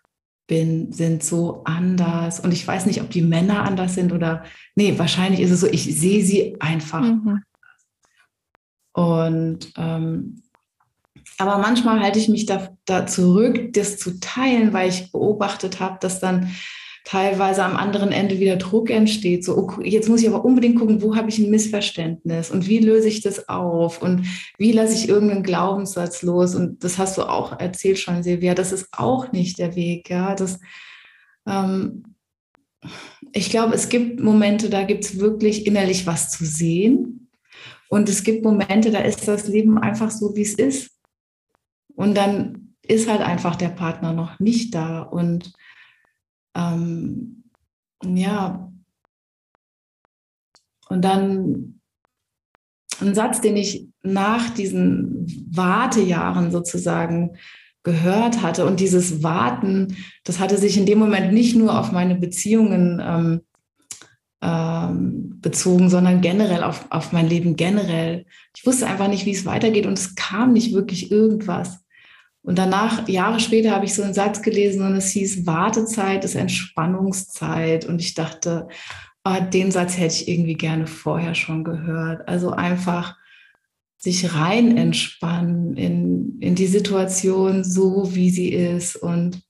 bin, 0.46 0.92
sind 0.92 1.22
so 1.22 1.62
anders. 1.64 2.40
Und 2.40 2.52
ich 2.52 2.66
weiß 2.66 2.86
nicht, 2.86 3.02
ob 3.02 3.10
die 3.10 3.22
Männer 3.22 3.64
anders 3.64 3.94
sind 3.94 4.12
oder, 4.12 4.44
nee, 4.74 4.98
wahrscheinlich 4.98 5.40
ist 5.40 5.50
es 5.50 5.60
so, 5.60 5.66
ich 5.66 5.84
sehe 5.84 6.24
sie 6.24 6.60
einfach. 6.60 7.02
Mhm. 7.02 7.42
Und, 8.92 9.72
ähm, 9.76 10.42
aber 11.38 11.58
manchmal 11.58 12.00
halte 12.00 12.18
ich 12.18 12.28
mich 12.28 12.46
da, 12.46 12.68
da 12.84 13.06
zurück, 13.06 13.72
das 13.72 13.98
zu 13.98 14.20
teilen, 14.20 14.72
weil 14.72 14.88
ich 14.88 15.12
beobachtet 15.12 15.80
habe, 15.80 15.98
dass 16.00 16.20
dann 16.20 16.50
teilweise 17.06 17.62
am 17.62 17.76
anderen 17.76 18.10
Ende 18.10 18.40
wieder 18.40 18.56
Druck 18.56 18.90
entsteht. 18.90 19.44
So, 19.44 19.56
okay, 19.56 19.88
jetzt 19.88 20.08
muss 20.08 20.22
ich 20.22 20.28
aber 20.28 20.44
unbedingt 20.44 20.76
gucken, 20.76 21.02
wo 21.02 21.14
habe 21.14 21.28
ich 21.28 21.38
ein 21.38 21.50
Missverständnis 21.50 22.50
und 22.50 22.66
wie 22.66 22.80
löse 22.80 23.06
ich 23.06 23.20
das 23.20 23.48
auf 23.48 24.02
und 24.02 24.26
wie 24.58 24.72
lasse 24.72 24.94
ich 24.94 25.08
irgendeinen 25.08 25.44
Glaubenssatz 25.44 26.22
los. 26.22 26.56
Und 26.56 26.82
das 26.82 26.98
hast 26.98 27.16
du 27.16 27.22
auch 27.22 27.60
erzählt 27.60 28.00
schon, 28.00 28.24
Silvia, 28.24 28.54
das 28.54 28.72
ist 28.72 28.88
auch 28.90 29.30
nicht 29.30 29.60
der 29.60 29.76
Weg. 29.76 30.10
Ja, 30.10 30.34
das, 30.34 30.58
ähm, 31.46 32.16
ich 33.32 33.50
glaube, 33.50 33.74
es 33.74 33.88
gibt 33.88 34.20
Momente, 34.20 34.68
da 34.68 34.82
gibt 34.82 35.04
es 35.04 35.20
wirklich 35.20 35.64
innerlich 35.64 36.08
was 36.08 36.30
zu 36.30 36.44
sehen. 36.44 37.30
Und 37.88 38.08
es 38.08 38.24
gibt 38.24 38.44
Momente, 38.44 38.90
da 38.90 38.98
ist 38.98 39.28
das 39.28 39.46
Leben 39.46 39.78
einfach 39.78 40.10
so, 40.10 40.34
wie 40.34 40.42
es 40.42 40.54
ist. 40.54 40.90
Und 41.96 42.16
dann 42.16 42.74
ist 42.82 43.08
halt 43.08 43.20
einfach 43.20 43.56
der 43.56 43.70
Partner 43.70 44.12
noch 44.12 44.38
nicht 44.38 44.74
da. 44.74 45.00
Und 45.02 45.52
ähm, 46.54 47.44
ja, 48.04 48.72
und 50.88 51.02
dann 51.04 51.80
ein 53.00 53.14
Satz, 53.14 53.40
den 53.40 53.56
ich 53.56 53.88
nach 54.02 54.50
diesen 54.50 55.26
Wartejahren 55.50 56.50
sozusagen 56.50 57.36
gehört 57.82 58.42
hatte. 58.42 58.66
Und 58.66 58.80
dieses 58.80 59.22
Warten, 59.22 59.96
das 60.24 60.40
hatte 60.40 60.58
sich 60.58 60.76
in 60.76 60.86
dem 60.86 60.98
Moment 60.98 61.32
nicht 61.32 61.56
nur 61.56 61.78
auf 61.78 61.92
meine 61.92 62.14
Beziehungen 62.14 63.00
ähm, 63.04 63.40
ähm, 64.42 65.40
bezogen, 65.40 65.88
sondern 65.88 66.20
generell 66.20 66.62
auf, 66.62 66.86
auf 66.90 67.12
mein 67.12 67.28
Leben 67.28 67.56
generell. 67.56 68.26
Ich 68.56 68.66
wusste 68.66 68.86
einfach 68.86 69.08
nicht, 69.08 69.26
wie 69.26 69.32
es 69.32 69.46
weitergeht 69.46 69.86
und 69.86 69.94
es 69.98 70.14
kam 70.14 70.52
nicht 70.52 70.74
wirklich 70.74 71.10
irgendwas. 71.10 71.85
Und 72.46 72.58
danach, 72.58 73.08
Jahre 73.08 73.40
später, 73.40 73.72
habe 73.72 73.86
ich 73.86 73.94
so 73.94 74.04
einen 74.04 74.14
Satz 74.14 74.40
gelesen 74.40 74.86
und 74.86 74.94
es 74.94 75.10
hieß, 75.10 75.46
Wartezeit 75.46 76.24
ist 76.24 76.36
Entspannungszeit. 76.36 77.86
Und 77.86 78.00
ich 78.00 78.14
dachte, 78.14 78.68
oh, 79.24 79.34
den 79.52 79.72
Satz 79.72 79.98
hätte 79.98 80.14
ich 80.14 80.28
irgendwie 80.28 80.54
gerne 80.54 80.86
vorher 80.86 81.34
schon 81.34 81.64
gehört. 81.64 82.28
Also 82.28 82.52
einfach 82.52 83.16
sich 83.98 84.32
rein 84.32 84.76
entspannen 84.76 85.76
in, 85.76 86.38
in 86.38 86.54
die 86.54 86.68
Situation 86.68 87.64
so, 87.64 88.14
wie 88.14 88.30
sie 88.30 88.52
ist. 88.52 88.94
Und, 88.94 89.42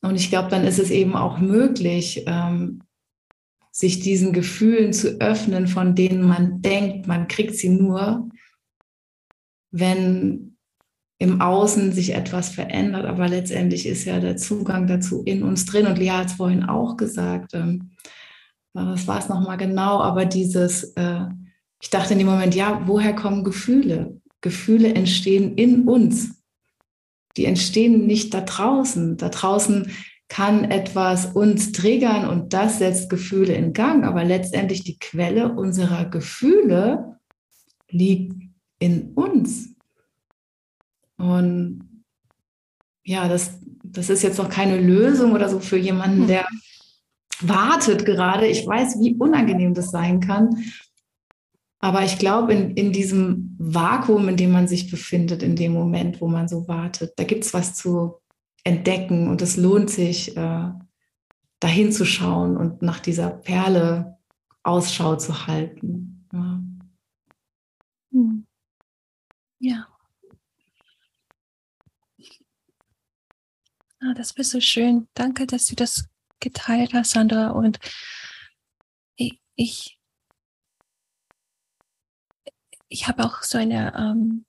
und 0.00 0.16
ich 0.16 0.28
glaube, 0.28 0.48
dann 0.48 0.64
ist 0.64 0.80
es 0.80 0.90
eben 0.90 1.14
auch 1.14 1.38
möglich, 1.38 2.24
ähm, 2.26 2.82
sich 3.70 4.00
diesen 4.00 4.32
Gefühlen 4.32 4.92
zu 4.92 5.20
öffnen, 5.20 5.68
von 5.68 5.94
denen 5.94 6.26
man 6.26 6.62
denkt, 6.62 7.06
man 7.06 7.28
kriegt 7.28 7.54
sie 7.54 7.68
nur, 7.68 8.28
wenn 9.70 10.51
im 11.22 11.40
Außen 11.40 11.92
sich 11.92 12.14
etwas 12.14 12.48
verändert, 12.48 13.06
aber 13.06 13.28
letztendlich 13.28 13.86
ist 13.86 14.04
ja 14.06 14.18
der 14.18 14.36
Zugang 14.36 14.88
dazu 14.88 15.22
in 15.22 15.44
uns 15.44 15.64
drin. 15.64 15.86
Und 15.86 15.96
Lea 15.96 16.10
hat 16.10 16.26
es 16.26 16.32
vorhin 16.32 16.64
auch 16.64 16.96
gesagt, 16.96 17.54
ähm, 17.54 17.92
was 18.72 19.06
war 19.06 19.20
es 19.20 19.28
nochmal 19.28 19.56
genau, 19.56 20.00
aber 20.00 20.24
dieses, 20.24 20.82
äh, 20.96 21.26
ich 21.80 21.90
dachte 21.90 22.14
in 22.14 22.18
dem 22.18 22.26
Moment, 22.26 22.56
ja, 22.56 22.82
woher 22.86 23.14
kommen 23.14 23.44
Gefühle? 23.44 24.20
Gefühle 24.40 24.94
entstehen 24.94 25.54
in 25.54 25.86
uns. 25.86 26.42
Die 27.36 27.44
entstehen 27.44 28.04
nicht 28.08 28.34
da 28.34 28.40
draußen. 28.40 29.16
Da 29.16 29.28
draußen 29.28 29.92
kann 30.28 30.64
etwas 30.64 31.26
uns 31.26 31.70
triggern 31.70 32.28
und 32.28 32.52
das 32.52 32.78
setzt 32.78 33.10
Gefühle 33.10 33.54
in 33.54 33.72
Gang, 33.74 34.04
aber 34.04 34.24
letztendlich 34.24 34.82
die 34.82 34.98
Quelle 34.98 35.52
unserer 35.52 36.06
Gefühle 36.06 37.18
liegt 37.90 38.34
in 38.80 39.12
uns. 39.12 39.71
Und 41.22 42.04
ja, 43.04 43.28
das, 43.28 43.58
das 43.84 44.10
ist 44.10 44.22
jetzt 44.22 44.38
noch 44.38 44.48
keine 44.48 44.80
Lösung 44.80 45.32
oder 45.32 45.48
so 45.48 45.60
für 45.60 45.78
jemanden, 45.78 46.22
hm. 46.22 46.26
der 46.26 46.46
wartet 47.40 48.04
gerade. 48.04 48.46
Ich 48.46 48.66
weiß, 48.66 48.98
wie 49.00 49.14
unangenehm 49.14 49.74
das 49.74 49.90
sein 49.90 50.20
kann. 50.20 50.64
Aber 51.78 52.04
ich 52.04 52.18
glaube, 52.18 52.52
in, 52.52 52.72
in 52.72 52.92
diesem 52.92 53.56
Vakuum, 53.58 54.28
in 54.28 54.36
dem 54.36 54.52
man 54.52 54.68
sich 54.68 54.90
befindet, 54.90 55.42
in 55.42 55.56
dem 55.56 55.72
Moment, 55.72 56.20
wo 56.20 56.28
man 56.28 56.48
so 56.48 56.68
wartet, 56.68 57.12
da 57.16 57.24
gibt 57.24 57.44
es 57.44 57.54
was 57.54 57.74
zu 57.74 58.20
entdecken 58.64 59.28
und 59.28 59.42
es 59.42 59.56
lohnt 59.56 59.90
sich, 59.90 60.36
äh, 60.36 60.70
dahin 61.58 61.92
zu 61.92 62.04
schauen 62.04 62.56
und 62.56 62.82
nach 62.82 62.98
dieser 62.98 63.30
Perle 63.30 64.16
Ausschau 64.64 65.16
zu 65.16 65.46
halten. 65.46 66.26
Ja. 66.32 66.62
Hm. 68.12 68.46
ja. 69.60 69.91
Ah, 74.04 74.14
das 74.14 74.36
war 74.36 74.44
so 74.44 74.60
schön. 74.60 75.08
Danke, 75.14 75.46
dass 75.46 75.66
du 75.66 75.76
das 75.76 76.08
geteilt 76.40 76.92
hast, 76.92 77.12
Sandra. 77.12 77.50
Und 77.50 77.78
ich, 79.14 79.40
ich, 79.54 79.98
ich 82.88 83.06
habe 83.06 83.24
auch 83.24 83.42
so 83.42 83.58
eine, 83.58 83.94
ähm, 83.96 84.44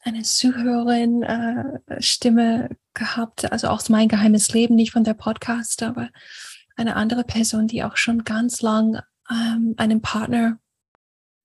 eine 0.00 0.22
Zuhörerin 0.22 1.22
äh, 1.22 2.02
Stimme 2.02 2.70
gehabt, 2.92 3.50
also 3.52 3.68
auch 3.68 3.88
mein 3.88 4.08
geheimes 4.08 4.52
Leben, 4.52 4.74
nicht 4.74 4.92
von 4.92 5.04
der 5.04 5.14
Podcast, 5.14 5.84
aber 5.84 6.10
eine 6.74 6.96
andere 6.96 7.22
Person, 7.22 7.68
die 7.68 7.84
auch 7.84 7.96
schon 7.96 8.24
ganz 8.24 8.62
lang 8.62 9.00
ähm, 9.30 9.74
einen 9.76 10.02
Partner 10.02 10.58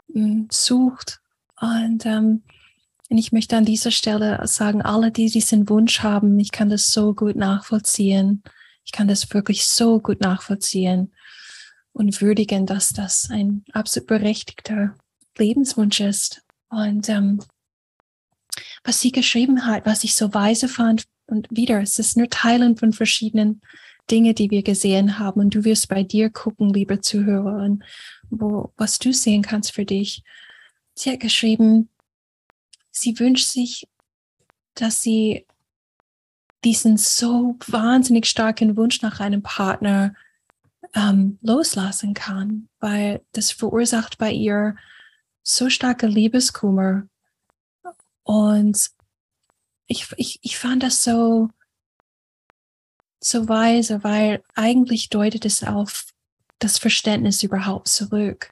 mh, 0.08 0.24
hm, 0.24 0.48
sucht. 0.50 1.22
Und 1.60 2.04
ähm, 2.08 2.44
und 3.12 3.18
ich 3.18 3.34
möchte 3.34 3.58
an 3.58 3.66
dieser 3.66 3.92
Stelle 3.92 4.40
sagen, 4.48 4.82
alle, 4.82 5.12
die 5.12 5.30
diesen 5.30 5.68
Wunsch 5.68 6.00
haben, 6.00 6.40
ich 6.40 6.54
kann 6.54 6.70
das 6.70 6.94
so 6.94 7.14
gut 7.14 7.36
nachvollziehen. 7.36 8.42
Ich 8.86 8.94
kann 8.94 9.10
das 9.10 9.34
wirklich 9.34 9.66
so 9.66 10.00
gut 10.00 10.22
nachvollziehen 10.22 11.14
und 11.92 12.22
würdigen, 12.22 12.66
dass 12.66 12.94
das 12.94 13.30
ein 13.30 13.66
absolut 13.74 14.08
berechtigter 14.08 14.96
Lebenswunsch 15.38 16.00
ist. 16.00 16.42
Und 16.70 17.10
ähm, 17.10 17.42
was 18.86 19.02
sie 19.02 19.12
geschrieben 19.12 19.66
hat, 19.66 19.86
was 19.86 20.06
ich 20.06 20.16
so 20.16 20.34
weise 20.34 20.70
fand, 20.70 21.04
und 21.28 21.48
wieder, 21.52 21.82
es 21.82 22.00
ist 22.00 22.16
nur 22.16 22.30
Teilen 22.30 22.78
von 22.78 22.94
verschiedenen 22.94 23.60
Dinge, 24.10 24.34
die 24.34 24.50
wir 24.52 24.64
gesehen 24.64 25.20
haben. 25.20 25.42
Und 25.42 25.54
du 25.54 25.66
wirst 25.66 25.90
bei 25.90 26.04
dir 26.04 26.30
gucken, 26.30 26.74
liebe 26.74 27.02
Zuhörerin, 27.02 27.84
wo, 28.30 28.72
was 28.78 29.00
du 29.00 29.12
sehen 29.12 29.42
kannst 29.42 29.74
für 29.74 29.84
dich. 29.84 30.24
Sie 30.96 31.12
hat 31.12 31.20
geschrieben, 31.20 31.90
sie 32.92 33.18
wünscht 33.20 33.48
sich, 33.48 33.88
dass 34.76 35.02
sie 35.02 35.46
diesen 36.64 36.98
so 36.98 37.58
wahnsinnig 37.68 38.28
starken 38.28 38.78
Wunsch 38.78 39.02
nach 39.02 39.20
einem 39.20 39.42
Partner 39.42 40.14
ähm, 40.94 41.40
loslassen 41.42 42.14
kann, 42.14 42.70
weil 42.80 43.26
das 43.32 43.52
verursacht 43.52 44.18
bei 44.18 44.32
ihr 44.32 44.76
so 45.44 45.70
starke 45.70 46.08
Liebeskummer. 46.08 47.08
Und 48.24 48.92
ich, 49.88 50.08
ich, 50.18 50.40
ich 50.44 50.58
fand 50.58 50.84
das 50.84 51.04
so, 51.04 51.50
so 53.20 53.48
weise, 53.48 54.04
weil 54.04 54.44
eigentlich 54.56 55.10
deutet 55.10 55.46
es 55.46 55.64
auf 55.64 56.06
das 56.60 56.78
Verständnis 56.78 57.42
überhaupt 57.42 57.88
zurück 57.88 58.52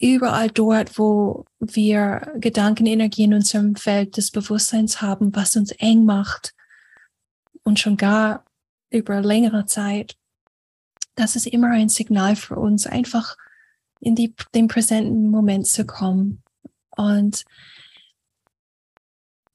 überall 0.00 0.50
dort, 0.50 0.98
wo 0.98 1.44
wir 1.58 2.32
Gedankenenergie 2.36 3.24
in 3.24 3.34
unserem 3.34 3.76
Feld 3.76 4.16
des 4.16 4.30
Bewusstseins 4.30 5.02
haben, 5.02 5.34
was 5.34 5.56
uns 5.56 5.72
eng 5.72 6.04
macht 6.04 6.54
und 7.64 7.78
schon 7.78 7.96
gar 7.96 8.44
über 8.90 9.20
längere 9.20 9.66
Zeit, 9.66 10.16
das 11.14 11.36
ist 11.36 11.46
immer 11.46 11.70
ein 11.70 11.88
Signal 11.88 12.36
für 12.36 12.56
uns, 12.56 12.86
einfach 12.86 13.36
in 14.00 14.14
die, 14.14 14.34
den 14.54 14.68
präsenten 14.68 15.30
Moment 15.30 15.66
zu 15.66 15.84
kommen 15.84 16.42
und 16.96 17.44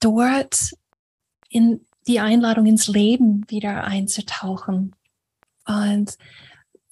dort 0.00 0.74
in 1.48 1.86
die 2.06 2.20
Einladung 2.20 2.66
ins 2.66 2.86
Leben 2.88 3.48
wieder 3.48 3.84
einzutauchen. 3.84 4.94
Und 5.66 6.18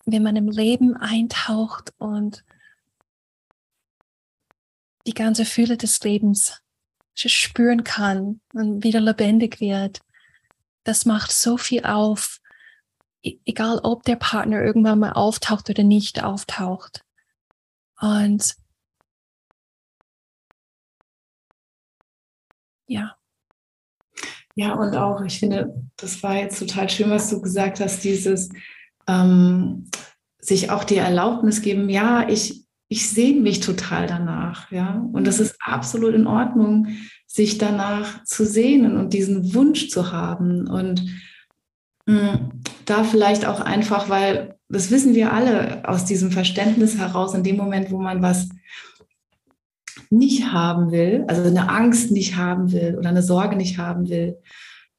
wenn 0.07 0.23
man 0.23 0.37
im 0.37 0.49
Leben 0.49 0.97
eintaucht 0.97 1.93
und 1.99 2.45
die 5.07 5.15
ganze 5.15 5.45
Fülle 5.45 5.77
des 5.77 6.03
Lebens 6.03 6.62
spüren 7.15 7.85
kann 7.85 8.41
und 8.55 8.85
wieder 8.85 9.01
lebendig 9.01 9.61
wird. 9.61 10.01
Das 10.85 11.05
macht 11.05 11.31
so 11.31 11.57
viel 11.57 11.85
auf, 11.85 12.41
e-, 13.23 13.38
egal 13.45 13.81
ob 13.83 14.03
der 14.05 14.17
Partner 14.17 14.62
irgendwann 14.62 15.01
mal 15.01 15.12
auftaucht 15.12 15.69
oder 15.71 15.83
nicht 15.83 16.23
auftaucht. 16.25 17.05
Und 18.01 18.57
ja. 22.87 23.17
Ja, 24.55 24.75
und 24.75 24.95
auch, 24.97 25.23
ich 25.23 25.38
finde, 25.38 25.83
das 25.97 26.23
war 26.23 26.37
jetzt 26.37 26.59
total 26.59 26.91
schön, 26.91 27.09
was 27.09 27.31
du 27.31 27.41
gesagt 27.41 27.81
hast, 27.81 28.05
dieses 28.05 28.51
ähm, 29.09 29.88
sich 30.38 30.71
auch 30.71 30.85
die 30.85 30.97
Erlaubnis 30.97 31.62
geben, 31.62 31.88
ja, 31.88 32.29
ich, 32.29 32.67
ich 32.93 33.09
sehne 33.09 33.41
mich 33.41 33.61
total 33.61 34.07
danach, 34.07 34.71
ja. 34.71 35.03
Und 35.13 35.27
das 35.27 35.41
ist 35.41 35.57
absolut 35.61 36.15
in 36.15 36.27
Ordnung, 36.27 36.89
sich 37.27 37.57
danach 37.57 38.23
zu 38.25 38.45
sehnen 38.45 38.99
und 38.99 39.15
diesen 39.15 39.55
Wunsch 39.55 39.89
zu 39.89 40.13
haben. 40.13 40.69
Und 40.69 41.01
mh, 42.05 42.33
hm, 42.33 42.51
da 42.85 43.03
vielleicht 43.03 43.47
auch 43.47 43.63
einfach, 43.63 44.11
weil 44.11 44.57
das 44.69 44.91
wissen 44.91 45.15
wir 45.15 45.33
alle 45.33 45.89
aus 45.89 46.05
diesem 46.05 46.31
Verständnis 46.31 46.99
heraus, 46.99 47.33
in 47.33 47.43
dem 47.43 47.57
Moment, 47.57 47.91
wo 47.91 47.99
man 47.99 48.21
was 48.21 48.51
nicht 50.11 50.53
haben 50.53 50.93
will, 50.93 51.25
also 51.29 51.43
eine 51.45 51.71
Angst 51.71 52.11
nicht 52.11 52.37
haben 52.37 52.73
will 52.73 52.97
oder 52.99 53.09
eine 53.09 53.23
Sorge 53.23 53.57
nicht 53.57 53.79
haben 53.79 54.11
will, 54.11 54.37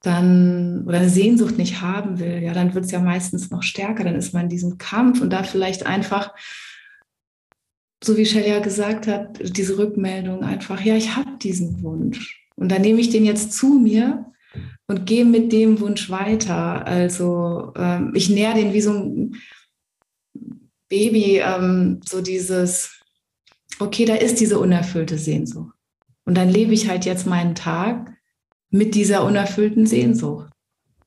dann 0.02 0.84
oder 0.88 0.98
eine 0.98 1.10
Sehnsucht 1.10 1.60
nicht 1.60 1.82
haben 1.82 2.18
will, 2.18 2.42
ja, 2.42 2.54
dann 2.54 2.74
wird 2.74 2.86
es 2.86 2.92
ja 2.92 3.00
meistens 3.00 3.52
noch 3.52 3.62
stärker, 3.62 4.04
dann 4.04 4.16
ist 4.16 4.34
man 4.34 4.44
in 4.44 4.50
diesem 4.50 4.80
Kampf 4.80 5.22
und 5.22 5.30
da 5.30 5.44
vielleicht 5.44 5.86
einfach, 5.86 6.34
so 8.04 8.18
wie 8.18 8.26
Shelia 8.26 8.60
gesagt 8.60 9.08
hat, 9.08 9.40
diese 9.58 9.78
Rückmeldung 9.78 10.44
einfach, 10.44 10.82
ja, 10.82 10.96
ich 10.96 11.16
habe 11.16 11.38
diesen 11.42 11.82
Wunsch 11.84 12.44
und 12.56 12.72
dann 12.72 12.82
nehme 12.82 13.00
ich 13.00 13.10
den 13.10 13.26
jetzt 13.26 13.54
zu 13.54 13.80
mir 13.80 14.26
und 14.88 15.06
gehe 15.06 15.26
mit 15.26 15.52
dem 15.52 15.80
Wunsch 15.80 16.10
weiter. 16.10 16.86
Also 16.86 17.74
ähm, 17.76 18.12
ich 18.14 18.30
näher 18.30 18.54
den 18.54 18.74
wie 18.74 18.82
so 18.82 18.94
ein 18.94 19.36
Baby, 20.90 21.40
ähm, 21.40 22.02
so 22.06 22.22
dieses, 22.22 23.02
okay, 23.80 24.06
da 24.06 24.16
ist 24.16 24.40
diese 24.40 24.60
unerfüllte 24.60 25.18
Sehnsucht. 25.18 25.74
Und 26.26 26.36
dann 26.36 26.50
lebe 26.50 26.74
ich 26.74 26.88
halt 26.88 27.06
jetzt 27.06 27.26
meinen 27.26 27.56
Tag 27.56 28.14
mit 28.70 28.96
dieser 28.96 29.26
unerfüllten 29.26 29.86
Sehnsucht. 29.86 30.52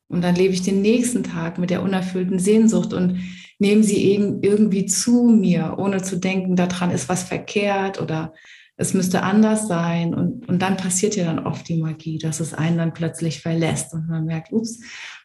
Und 0.08 0.22
dann 0.22 0.34
lebe 0.34 0.54
ich 0.54 0.62
den 0.62 0.82
nächsten 0.82 1.22
Tag 1.22 1.58
mit 1.58 1.70
der 1.70 1.82
unerfüllten 1.82 2.38
Sehnsucht 2.38 2.92
und 2.92 3.20
nehme 3.58 3.82
sie 3.82 4.14
irgendwie 4.14 4.86
zu 4.86 5.24
mir, 5.24 5.74
ohne 5.78 6.02
zu 6.02 6.16
denken, 6.16 6.56
daran 6.56 6.90
ist 6.90 7.08
was 7.08 7.22
verkehrt 7.22 8.00
oder 8.00 8.34
es 8.76 8.92
müsste 8.92 9.22
anders 9.22 9.66
sein. 9.66 10.14
Und, 10.14 10.48
und 10.48 10.60
dann 10.60 10.76
passiert 10.76 11.16
ja 11.16 11.24
dann 11.24 11.46
oft 11.46 11.68
die 11.68 11.80
Magie, 11.80 12.18
dass 12.18 12.40
es 12.40 12.52
einen 12.52 12.76
dann 12.76 12.94
plötzlich 12.94 13.40
verlässt 13.40 13.94
und 13.94 14.08
man 14.08 14.26
merkt, 14.26 14.52
ups, 14.52 14.80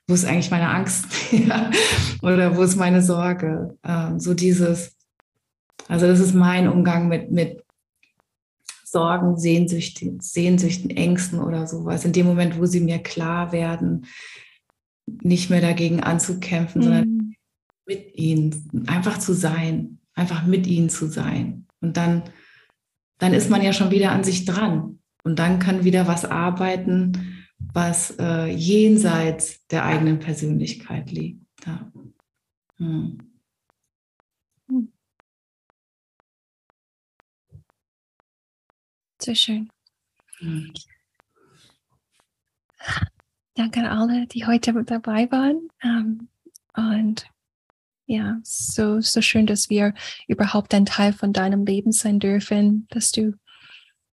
wo 0.07 0.13
ist 0.13 0.25
eigentlich 0.25 0.51
meine 0.51 0.69
Angst? 0.69 1.05
oder 2.21 2.55
wo 2.55 2.61
ist 2.61 2.77
meine 2.77 3.01
Sorge? 3.01 3.77
Ähm, 3.83 4.19
so 4.19 4.33
dieses, 4.33 4.95
also 5.87 6.07
das 6.07 6.19
ist 6.19 6.33
mein 6.33 6.67
Umgang 6.67 7.07
mit, 7.07 7.31
mit 7.31 7.63
Sorgen, 8.85 9.37
Sehnsüchten, 9.37 10.19
Sehnsüchten, 10.19 10.89
Ängsten 10.89 11.39
oder 11.39 11.67
sowas. 11.67 12.03
In 12.03 12.13
dem 12.13 12.25
Moment, 12.25 12.59
wo 12.59 12.65
sie 12.65 12.81
mir 12.81 12.99
klar 12.99 13.51
werden, 13.51 14.05
nicht 15.05 15.49
mehr 15.49 15.61
dagegen 15.61 16.01
anzukämpfen, 16.01 16.81
mhm. 16.81 16.85
sondern 16.85 17.10
mit 17.91 18.15
ihnen, 18.15 18.85
einfach 18.87 19.19
zu 19.19 19.33
sein, 19.33 19.99
einfach 20.13 20.45
mit 20.45 20.65
ihnen 20.67 20.89
zu 20.89 21.07
sein. 21.07 21.67
Und 21.81 21.97
dann, 21.97 22.23
dann 23.17 23.33
ist 23.33 23.49
man 23.49 23.61
ja 23.61 23.73
schon 23.73 23.91
wieder 23.91 24.11
an 24.11 24.23
sich 24.23 24.45
dran. 24.45 24.99
Und 25.23 25.39
dann 25.39 25.59
kann 25.59 25.83
wieder 25.83 26.07
was 26.07 26.25
arbeiten, 26.25 27.45
was 27.73 28.15
äh, 28.17 28.47
jenseits 28.47 29.67
der 29.67 29.85
eigenen 29.85 30.19
Persönlichkeit 30.19 31.11
liegt. 31.11 31.45
Ja. 31.65 31.91
Hm. 32.77 33.17
Sehr 39.19 39.35
schön. 39.35 39.69
Mhm. 40.39 40.73
Danke 43.53 43.81
an 43.81 43.85
alle, 43.85 44.25
die 44.25 44.47
heute 44.47 44.73
dabei 44.83 45.29
waren. 45.31 45.69
Ähm, 45.83 46.29
und 46.75 47.29
ja, 48.11 48.39
so, 48.43 48.99
so 48.99 49.21
schön, 49.21 49.45
dass 49.45 49.69
wir 49.69 49.93
überhaupt 50.27 50.73
ein 50.73 50.85
Teil 50.85 51.13
von 51.13 51.31
deinem 51.31 51.65
Leben 51.65 51.93
sein 51.93 52.19
dürfen, 52.19 52.85
dass 52.89 53.13
du 53.13 53.35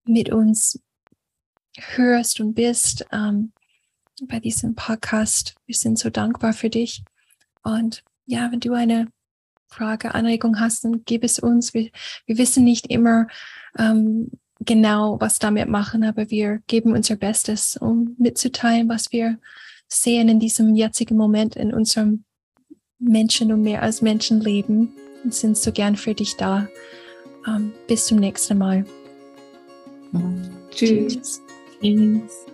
mit 0.04 0.30
uns 0.30 0.80
hörst 1.76 2.38
und 2.38 2.54
bist 2.54 3.04
ähm, 3.10 3.52
bei 4.22 4.38
diesem 4.38 4.76
Podcast. 4.76 5.56
Wir 5.66 5.74
sind 5.74 5.98
so 5.98 6.10
dankbar 6.10 6.52
für 6.52 6.70
dich. 6.70 7.02
Und 7.64 8.04
ja, 8.24 8.52
wenn 8.52 8.60
du 8.60 8.72
eine 8.72 9.08
Frage, 9.66 10.14
Anregung 10.14 10.60
hast, 10.60 10.84
dann 10.84 11.02
gib 11.04 11.24
es 11.24 11.40
uns. 11.40 11.74
Wir, 11.74 11.90
wir 12.26 12.38
wissen 12.38 12.62
nicht 12.62 12.86
immer, 12.86 13.26
ähm, 13.76 14.30
genau 14.60 15.20
was 15.20 15.40
damit 15.40 15.68
machen, 15.68 16.04
aber 16.04 16.30
wir 16.30 16.62
geben 16.68 16.92
unser 16.92 17.16
Bestes, 17.16 17.76
um 17.76 18.14
mitzuteilen, 18.16 18.88
was 18.88 19.10
wir 19.10 19.40
sehen 19.88 20.28
in 20.28 20.38
diesem 20.38 20.76
jetzigen 20.76 21.16
Moment 21.16 21.56
in 21.56 21.74
unserem 21.74 22.24
Menschen 22.98 23.52
und 23.52 23.62
mehr 23.62 23.82
als 23.82 24.02
Menschenleben 24.02 24.92
und 25.24 25.34
sind 25.34 25.56
so 25.56 25.72
gern 25.72 25.96
für 25.96 26.14
dich 26.14 26.36
da. 26.36 26.68
Um, 27.46 27.54
ähm, 27.54 27.72
bis 27.86 28.06
zum 28.06 28.18
nächsten 28.18 28.58
Mal. 28.58 28.84
Mhm. 30.12 30.50
Tschüss. 30.70 31.40
Tschüss. 31.80 32.46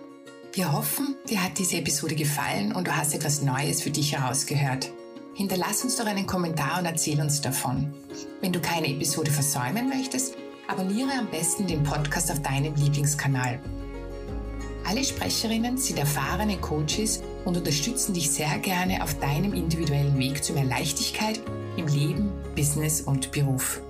Wir 0.53 0.71
hoffen, 0.71 1.15
dir 1.29 1.43
hat 1.43 1.57
diese 1.57 1.77
Episode 1.77 2.15
gefallen 2.15 2.71
und 2.71 2.87
du 2.87 2.95
hast 2.95 3.13
etwas 3.13 3.41
Neues 3.41 3.81
für 3.81 3.89
dich 3.89 4.17
herausgehört. 4.17 4.89
Hinterlass 5.33 5.83
uns 5.83 5.97
doch 5.97 6.05
einen 6.05 6.25
Kommentar 6.25 6.79
und 6.79 6.85
erzähl 6.85 7.19
uns 7.19 7.41
davon. 7.41 7.93
Wenn 8.39 8.53
du 8.53 8.61
keine 8.61 8.87
Episode 8.87 9.31
versäumen 9.31 9.89
möchtest, 9.89 10.37
abonniere 10.67 11.11
am 11.19 11.29
besten 11.29 11.67
den 11.67 11.83
Podcast 11.83 12.31
auf 12.31 12.41
deinem 12.41 12.73
Lieblingskanal. 12.75 13.59
Alle 14.87 15.03
Sprecherinnen 15.03 15.77
sind 15.77 15.97
erfahrene 15.97 16.57
Coaches 16.57 17.23
und 17.43 17.57
unterstützen 17.57 18.13
dich 18.13 18.29
sehr 18.29 18.59
gerne 18.59 19.03
auf 19.03 19.17
deinem 19.19 19.53
individuellen 19.53 20.15
Weg 20.19 20.43
zu 20.43 20.53
mehr 20.53 20.63
Leichtigkeit 20.63 21.41
im 21.75 21.87
Leben, 21.87 22.31
Business 22.55 23.01
und 23.01 23.31
Beruf. 23.31 23.81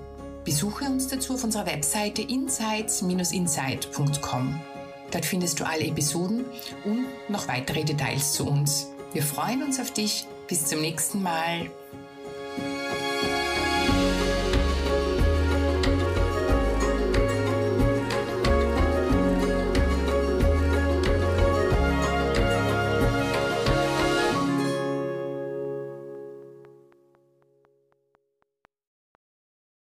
Besuche 0.44 0.86
uns 0.86 1.08
dazu 1.08 1.34
auf 1.34 1.44
unserer 1.44 1.66
Webseite 1.66 2.22
insights-insight.com. 2.22 4.58
Dort 5.10 5.26
findest 5.26 5.60
du 5.60 5.66
alle 5.66 5.84
Episoden 5.84 6.46
und 6.84 7.04
noch 7.28 7.46
weitere 7.46 7.84
Details 7.84 8.32
zu 8.32 8.46
uns. 8.46 8.86
Wir 9.12 9.22
freuen 9.22 9.62
uns 9.62 9.78
auf 9.78 9.92
dich. 9.92 10.26
Bis 10.48 10.64
zum 10.64 10.80
nächsten 10.80 11.22
Mal. 11.22 11.68